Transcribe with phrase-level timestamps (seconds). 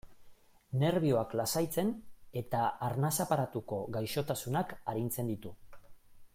[0.83, 1.91] Nerbioak lasaitzen
[2.41, 5.57] eta arnas aparatuko gaixotasunak arintzen ditu.